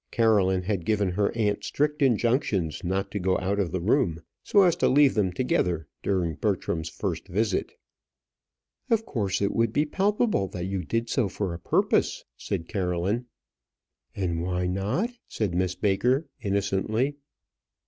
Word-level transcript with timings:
Caroline 0.09 0.63
had 0.63 0.83
given 0.83 1.11
her 1.11 1.31
aunt 1.37 1.63
strict 1.63 2.01
injunctions 2.01 2.83
not 2.83 3.11
to 3.11 3.19
go 3.19 3.37
out 3.37 3.59
of 3.59 3.71
the 3.71 3.79
room, 3.79 4.19
so 4.41 4.63
as 4.63 4.75
to 4.77 4.87
leave 4.89 5.13
them 5.13 5.31
together 5.31 5.87
during 6.01 6.33
Bertram's 6.33 6.89
first 6.89 7.27
visit. 7.27 7.73
"Of 8.89 9.05
course 9.05 9.43
it 9.43 9.53
would 9.53 9.71
be 9.71 9.85
palpable 9.85 10.47
that 10.47 10.65
you 10.65 10.83
did 10.83 11.07
so 11.07 11.29
for 11.29 11.53
a 11.53 11.59
purpose," 11.59 12.25
said 12.35 12.67
Caroline. 12.67 13.27
"And 14.15 14.41
why 14.41 14.65
not?" 14.65 15.11
said 15.27 15.53
Miss 15.53 15.75
Baker, 15.75 16.25
innocently. 16.41 17.17